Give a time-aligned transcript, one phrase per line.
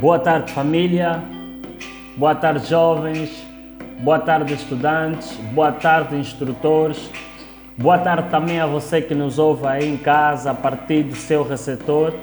[0.00, 1.22] Boa tarde, família.
[2.16, 3.46] Boa tarde, jovens.
[3.98, 5.32] Boa tarde, estudantes.
[5.52, 7.10] Boa tarde, instrutores.
[7.76, 11.46] Boa tarde também a você que nos ouve aí em casa a partir do seu
[11.46, 12.14] receptor.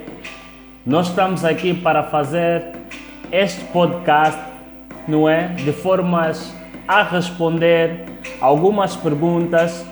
[0.83, 2.65] Nós estamos aqui para fazer
[3.31, 4.41] este podcast,
[5.07, 5.49] não é?
[5.49, 6.51] De formas
[6.87, 8.05] a responder
[8.41, 9.85] algumas perguntas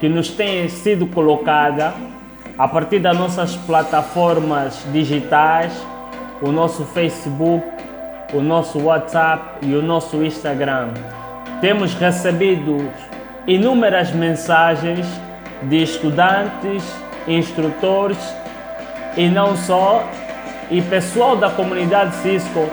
[0.00, 1.94] que nos têm sido colocadas
[2.58, 5.72] a partir das nossas plataformas digitais,
[6.42, 7.64] o nosso Facebook,
[8.34, 10.88] o nosso WhatsApp e o nosso Instagram.
[11.60, 12.90] Temos recebido
[13.46, 15.06] inúmeras mensagens
[15.62, 16.82] de estudantes,
[17.28, 18.18] instrutores
[19.16, 20.04] e não só,
[20.70, 22.68] e pessoal da comunidade Cisco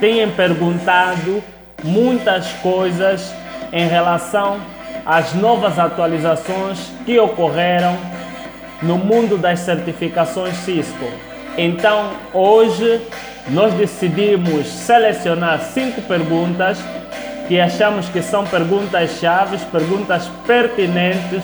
[0.00, 1.42] têm perguntado
[1.82, 3.32] muitas coisas
[3.72, 4.60] em relação
[5.06, 7.96] às novas atualizações que ocorreram
[8.82, 11.27] no mundo das certificações Cisco.
[11.58, 13.00] Então, hoje
[13.50, 16.78] nós decidimos selecionar cinco perguntas
[17.48, 21.42] que achamos que são perguntas chaves, perguntas pertinentes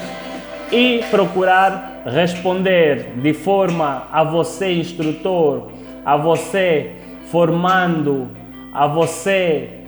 [0.70, 5.72] e procurar responder de forma a você instrutor,
[6.04, 6.92] a você
[7.30, 8.28] formando,
[8.72, 9.80] a você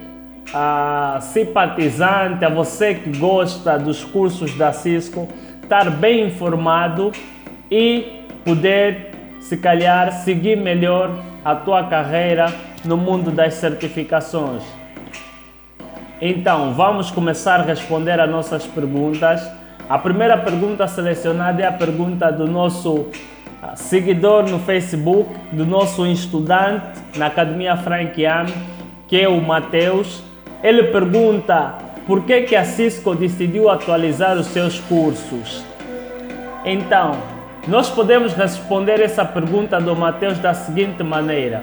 [0.53, 5.29] a simpatizante, a você que gosta dos cursos da Cisco,
[5.63, 7.13] estar bem informado
[7.71, 11.11] e poder, se calhar, seguir melhor
[11.45, 12.53] a tua carreira
[12.85, 14.63] no mundo das certificações.
[16.21, 19.47] Então, vamos começar a responder a nossas perguntas.
[19.89, 23.07] A primeira pergunta selecionada é a pergunta do nosso
[23.63, 28.47] ah, seguidor no Facebook, do nosso estudante na Academia Frankiam,
[29.07, 30.23] que é o Mateus.
[30.63, 31.75] Ele pergunta
[32.07, 35.65] por que, que a Cisco decidiu atualizar os seus cursos.
[36.65, 37.36] Então,
[37.67, 41.61] nós podemos responder essa pergunta do Mateus da seguinte maneira.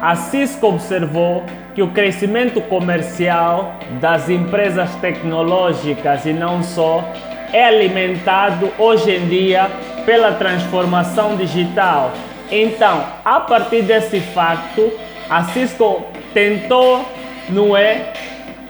[0.00, 7.04] A Cisco observou que o crescimento comercial das empresas tecnológicas e não só
[7.52, 9.68] é alimentado hoje em dia
[10.06, 12.12] pela transformação digital.
[12.50, 14.92] Então, a partir desse facto,
[15.28, 17.04] a Cisco tentou,
[17.48, 18.12] não é,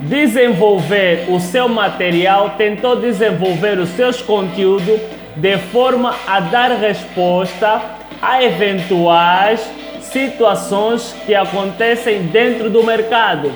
[0.00, 5.00] desenvolver o seu material, tentou desenvolver os seus conteúdos
[5.36, 7.82] de forma a dar resposta
[8.20, 9.60] a eventuais
[10.00, 13.50] situações que acontecem dentro do mercado.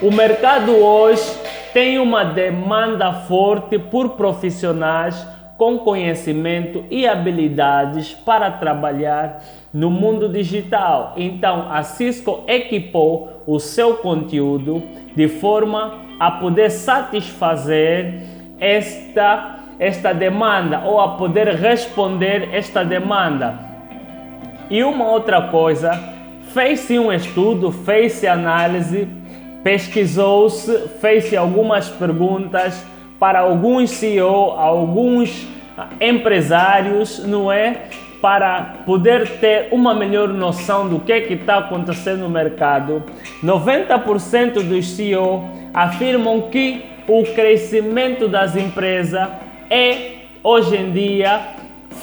[0.00, 1.24] O mercado hoje
[1.72, 11.14] tem uma demanda forte por profissionais com conhecimento e habilidades para trabalhar no mundo digital.
[11.16, 14.82] Então, a Cisco equipou o seu conteúdo
[15.14, 18.22] de forma a poder satisfazer
[18.58, 23.58] esta, esta demanda ou a poder responder esta demanda.
[24.70, 25.92] E uma outra coisa,
[26.52, 29.08] fez-se um estudo, fez-se análise,
[29.62, 32.84] pesquisou-se, fez-se algumas perguntas
[33.18, 35.46] para alguns CEO, alguns
[36.00, 37.82] empresários, não é?
[38.20, 43.02] Para poder ter uma melhor noção do que é que está acontecendo no mercado.
[43.42, 49.28] 90% dos CEO afirmam que o crescimento das empresas
[49.70, 51.40] é hoje em dia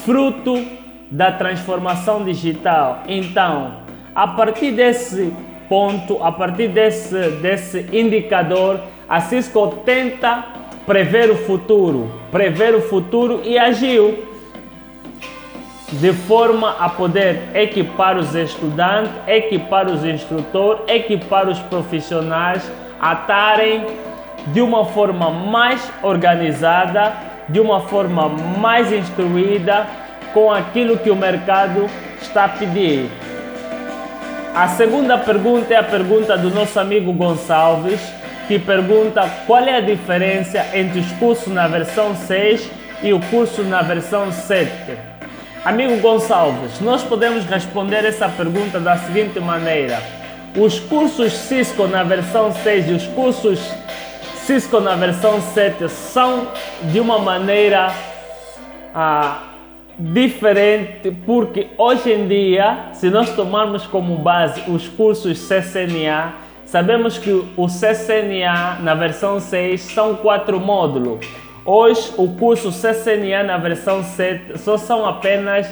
[0.05, 0.63] fruto
[1.09, 3.03] da transformação digital.
[3.07, 3.81] Então,
[4.15, 5.33] a partir desse
[5.67, 10.45] ponto, a partir desse, desse indicador, a Cisco tenta
[10.85, 14.25] prever o futuro, prever o futuro e agiu
[15.91, 23.85] de forma a poder equipar os estudantes, equipar os instrutores, equipar os profissionais a estarem
[24.47, 27.13] de uma forma mais organizada,
[27.51, 29.85] de uma forma mais instruída
[30.33, 31.89] com aquilo que o mercado
[32.21, 33.09] está a pedir.
[34.55, 38.01] A segunda pergunta é a pergunta do nosso amigo Gonçalves,
[38.47, 42.69] que pergunta qual é a diferença entre os cursos na versão 6
[43.03, 44.69] e o curso na versão 7.
[45.63, 50.01] Amigo Gonçalves, nós podemos responder essa pergunta da seguinte maneira:
[50.55, 53.59] os cursos Cisco na versão 6 e os cursos
[54.45, 56.47] Cisco na versão 7 são
[56.91, 57.93] de uma maneira
[58.93, 59.43] ah,
[59.97, 66.33] diferente, porque hoje em dia, se nós tomarmos como base os cursos CCNA,
[66.65, 71.23] sabemos que o CCNA na versão 6 são quatro módulos.
[71.63, 75.69] Hoje, o curso CCNA na versão 7 só são apenas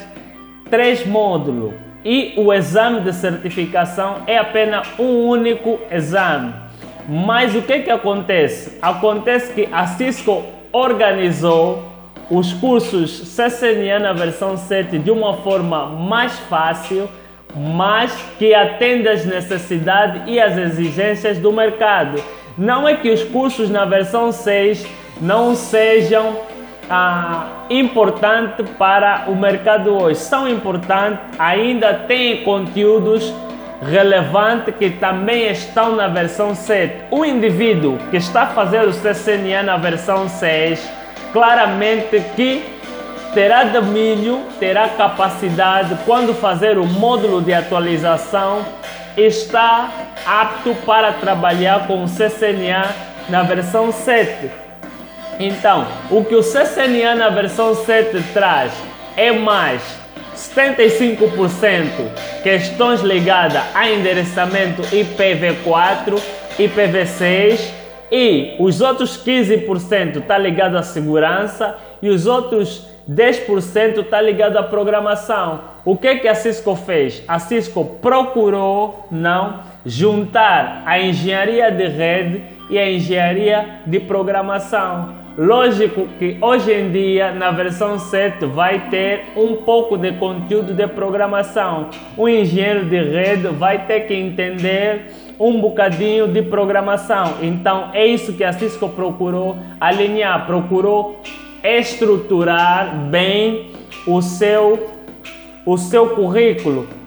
[0.70, 1.74] três módulos
[2.06, 6.69] e o exame de certificação é apenas um único exame.
[7.12, 8.78] Mas o que, que acontece?
[8.80, 11.84] Acontece que a Cisco organizou
[12.30, 17.10] os cursos CCNA na versão 7 de uma forma mais fácil,
[17.56, 22.24] mas que atende às necessidades e às exigências do mercado.
[22.56, 24.86] Não é que os cursos na versão 6
[25.20, 26.38] não sejam
[26.88, 33.34] ah, importantes para o mercado hoje, são importantes, ainda têm conteúdos
[33.82, 37.06] relevantes que também estão na versão 7.
[37.12, 40.82] O indivíduo que está fazendo o CCNA na versão 6,
[41.32, 42.64] claramente que
[43.34, 48.66] terá domínio, terá capacidade quando fazer o módulo de atualização,
[49.16, 49.90] está
[50.26, 52.90] apto para trabalhar com o CCNA
[53.30, 54.50] na versão 7.
[55.40, 58.74] Então, o que o CCNA na versão 7 traz
[59.16, 59.82] é mais
[60.36, 61.88] 75%
[62.44, 66.22] questões ligadas a endereçamento IPv4,
[66.58, 67.80] IPv6
[68.12, 74.64] e os outros 15% está ligado à segurança e os outros 10% está ligado à
[74.64, 75.62] programação.
[75.84, 77.24] O que, que a Cisco fez?
[77.28, 85.16] A Cisco procurou não juntar a engenharia de rede e a engenharia de programação.
[85.42, 90.86] Lógico que hoje em dia, na versão 7, vai ter um pouco de conteúdo de
[90.86, 91.92] programação.
[92.18, 97.36] O engenheiro de rede vai ter que entender um bocadinho de programação.
[97.42, 101.22] Então, é isso que a Cisco procurou alinhar, procurou
[101.64, 103.72] estruturar bem
[104.06, 104.90] o seu,
[105.66, 106.99] o seu currículo.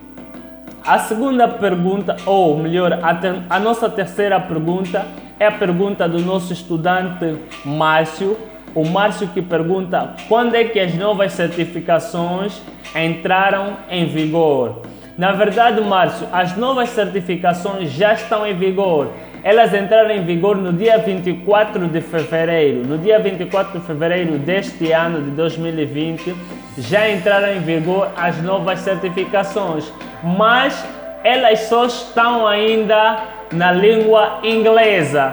[0.84, 5.06] A segunda pergunta, ou melhor, a, a nossa terceira pergunta
[5.38, 8.36] é a pergunta do nosso estudante Márcio.
[8.74, 12.60] O Márcio que pergunta quando é que as novas certificações
[12.96, 14.82] entraram em vigor.
[15.16, 19.12] Na verdade, Márcio, as novas certificações já estão em vigor.
[19.44, 22.84] Elas entraram em vigor no dia 24 de fevereiro.
[22.86, 26.34] No dia 24 de fevereiro deste ano de 2020,
[26.78, 30.84] já entraram em vigor as novas certificações, mas
[31.24, 33.18] elas só estão ainda
[33.52, 35.32] na língua inglesa.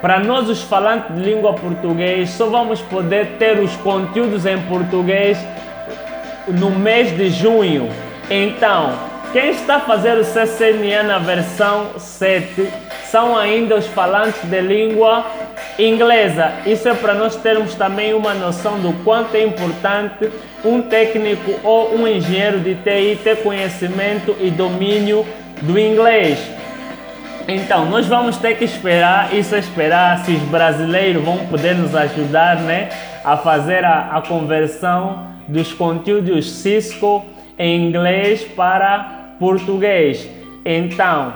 [0.00, 5.36] Para nós, os falantes de língua portuguesa, só vamos poder ter os conteúdos em português
[6.46, 7.88] no mês de junho.
[8.30, 8.92] Então,
[9.32, 12.72] quem está a fazer o CCNA na versão 7
[13.04, 15.26] são ainda os falantes de língua
[15.78, 16.52] inglesa.
[16.66, 20.28] Isso é para nós termos também uma noção do quanto é importante
[20.64, 25.24] um técnico ou um engenheiro de TI ter conhecimento e domínio
[25.62, 26.38] do inglês.
[27.46, 31.94] Então, nós vamos ter que esperar, isso é esperar se os brasileiros vão poder nos
[31.94, 32.90] ajudar né,
[33.24, 37.24] a fazer a, a conversão dos conteúdos Cisco
[37.58, 40.28] em inglês para português.
[40.62, 41.32] Então,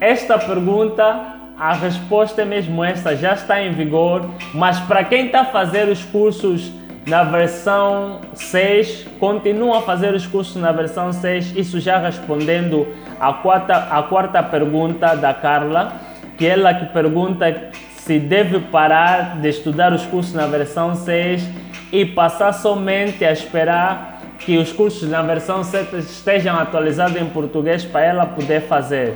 [0.00, 5.42] esta pergunta, a resposta é mesmo esta, já está em vigor, mas para quem está
[5.42, 6.72] a fazer os cursos
[7.06, 12.88] na versão 6, continua a fazer os cursos na versão 6, isso já respondendo
[13.20, 15.92] a quarta, a quarta pergunta da Carla,
[16.36, 21.48] que ela que pergunta se deve parar de estudar os cursos na versão 6
[21.92, 27.84] e passar somente a esperar que os cursos na versão 7 estejam atualizados em português
[27.84, 29.14] para ela poder fazer.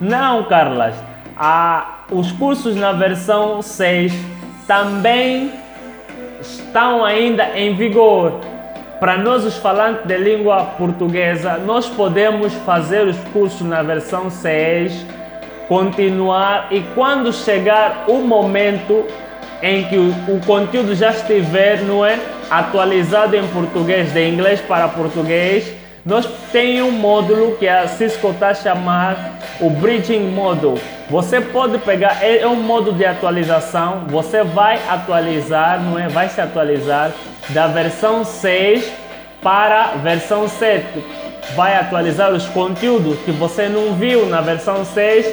[0.00, 1.09] Não, Carlas.
[2.10, 4.12] Os cursos na versão 6
[4.66, 5.50] também
[6.38, 8.40] estão ainda em vigor.
[9.00, 15.06] Para nós, os falantes de língua portuguesa, nós podemos fazer os cursos na versão 6,
[15.66, 19.06] continuar e quando chegar o momento
[19.62, 22.18] em que o, o conteúdo já estiver não é,
[22.50, 28.54] atualizado em português, de inglês para português, nós temos um módulo que a Cisco está
[28.54, 30.80] chamar o Bridging Module.
[31.10, 36.08] Você pode pegar, é, é um modo de atualização, você vai atualizar, não é?
[36.08, 37.12] Vai se atualizar
[37.50, 38.90] da versão 6
[39.42, 40.86] para a versão 7.
[41.54, 45.26] Vai atualizar os conteúdos que você não viu na versão 6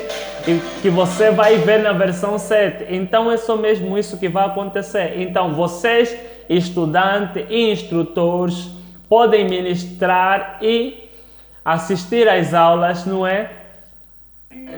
[0.47, 2.87] e que você vai ver na versão 7.
[2.89, 5.13] Então é só mesmo isso que vai acontecer.
[5.17, 6.13] Então vocês,
[6.49, 8.76] estudantes e instrutores,
[9.09, 11.09] podem ministrar e
[11.63, 13.49] assistir às aulas, não é?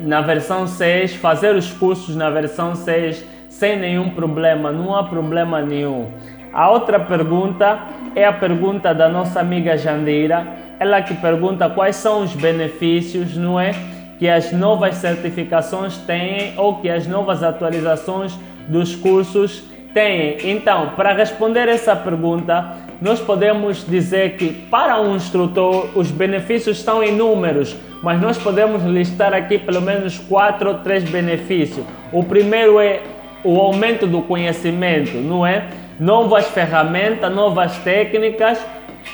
[0.01, 5.61] Na versão 6, fazer os cursos na versão 6 sem nenhum problema, não há problema
[5.61, 6.11] nenhum.
[6.53, 7.79] A outra pergunta
[8.15, 10.47] é a pergunta da nossa amiga Jandira,
[10.79, 13.71] ela que pergunta quais são os benefícios, não é?
[14.17, 20.37] Que as novas certificações têm ou que as novas atualizações dos cursos têm.
[20.43, 27.01] Então, para responder essa pergunta, nós podemos dizer que para um instrutor os benefícios estão
[27.01, 31.85] em números, mas nós podemos listar aqui pelo menos quatro ou três benefícios.
[32.11, 33.01] O primeiro é
[33.43, 35.67] o aumento do conhecimento, não é?
[35.99, 38.59] Novas ferramentas, novas técnicas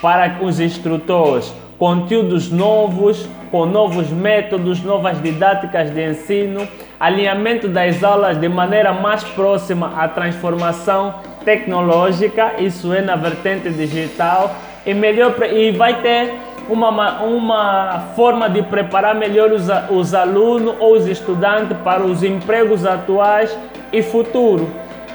[0.02, 1.54] para os instrutores.
[1.78, 6.66] conteúdos novos, com novos métodos, novas didáticas de ensino,
[6.98, 11.16] alinhamento das aulas de maneira mais próxima à transformação
[11.46, 14.54] tecnológica, isso é na vertente digital,
[14.86, 16.34] e, melhor, e vai ter
[16.68, 22.86] uma, uma forma de preparar melhor os, os alunos ou os estudantes para os empregos
[22.86, 23.56] atuais
[23.94, 24.70] e futuro.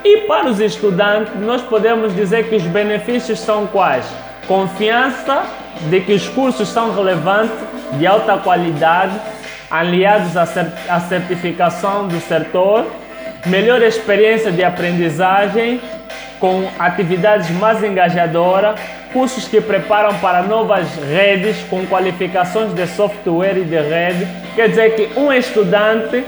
[0.04, 4.06] E para os estudantes, nós podemos dizer que os benefícios são quais?
[4.46, 5.42] Confiança
[5.90, 7.54] de que os cursos são relevantes,
[7.92, 9.12] de alta qualidade,
[9.70, 12.86] aliados à certificação do setor,
[13.46, 15.80] melhor experiência de aprendizagem,
[16.40, 18.80] com atividades mais engajadoras,
[19.12, 24.26] cursos que preparam para novas redes com qualificações de software e de rede.
[24.56, 26.24] Quer dizer que um estudante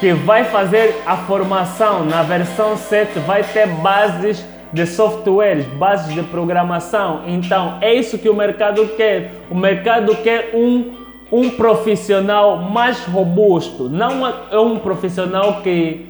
[0.00, 6.22] que vai fazer a formação na versão 7 vai ter bases de softwares, bases de
[6.24, 7.22] programação.
[7.26, 9.32] Então, é isso que o mercado quer.
[9.48, 10.92] O mercado quer um,
[11.30, 16.06] um profissional mais robusto, não é um profissional que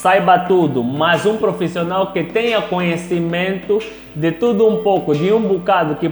[0.00, 3.78] saiba tudo, mas um profissional que tenha conhecimento
[4.16, 6.10] de tudo um pouco, de um bocado, que,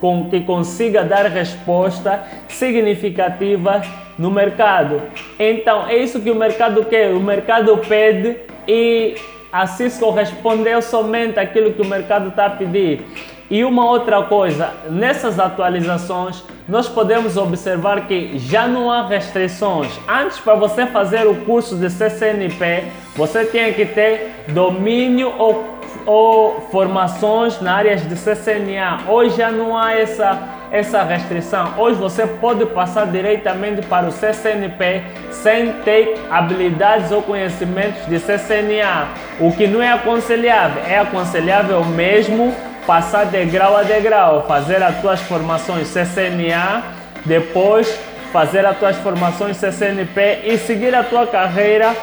[0.00, 3.82] com, que consiga dar resposta significativa
[4.18, 5.02] no mercado.
[5.38, 9.16] Então, é isso que o mercado quer, o mercado pede e
[9.52, 13.04] a Cisco respondeu somente aquilo que o mercado está a pedir.
[13.48, 19.92] E uma outra coisa, nessas atualizações, nós podemos observar que já não há restrições.
[20.08, 22.84] Antes, para você fazer o curso de CCNP,
[23.14, 25.64] você tinha que ter domínio ou,
[26.04, 29.02] ou formações na área de CCNA.
[29.08, 31.72] Hoje já não há essa, essa restrição.
[31.78, 39.06] Hoje você pode passar diretamente para o CCNP sem ter habilidades ou conhecimentos de CCNA.
[39.38, 40.82] O que não é aconselhável.
[40.84, 42.52] É aconselhável mesmo
[42.86, 46.82] passar de grau a degrau, fazer as tuas formações CCNA,
[47.24, 47.98] depois
[48.32, 51.96] fazer as tuas formações CCNP e seguir a tua carreira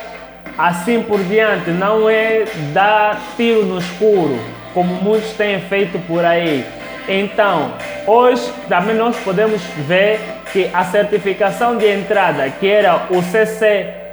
[0.57, 1.69] assim por diante.
[1.71, 4.37] Não é dar tiro no escuro,
[4.73, 6.65] como muitos têm feito por aí.
[7.07, 7.71] Então,
[8.07, 10.19] hoje também nós podemos ver
[10.51, 14.03] que a certificação de entrada, que era o CCNST,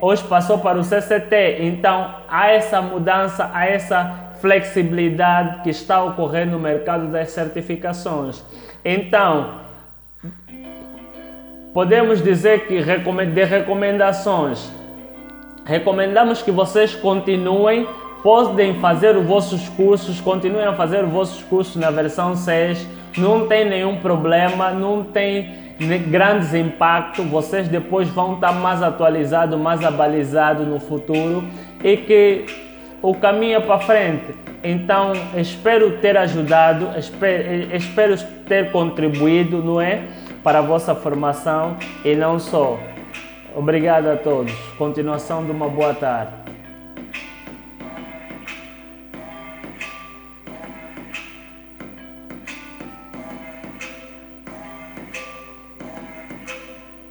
[0.00, 1.58] hoje passou para o CCT.
[1.60, 8.44] Então, há essa mudança, há essa flexibilidade que está ocorrendo no mercado das certificações.
[8.84, 9.60] Então,
[11.72, 14.68] podemos dizer que de recomendações,
[15.64, 17.86] recomendamos que vocês continuem,
[18.20, 22.84] podem fazer os vossos cursos, continuem a fazer os vossos cursos na versão 6,
[23.16, 25.62] não tem nenhum problema, não tem
[26.10, 31.44] grandes impactos, vocês depois vão estar mais atualizados, mais abalizados no futuro.
[31.82, 32.71] E que
[33.02, 34.34] o caminho para frente.
[34.62, 38.16] Então, espero ter ajudado, espero, espero
[38.46, 40.04] ter contribuído, não é?
[40.42, 42.78] Para a vossa formação e não só.
[43.54, 44.52] Obrigado a todos.
[44.78, 46.41] Continuação de uma boa tarde.